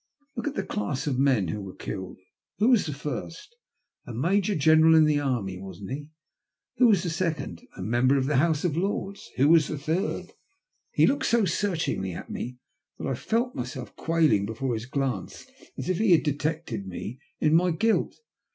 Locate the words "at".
0.47-0.55, 12.13-12.31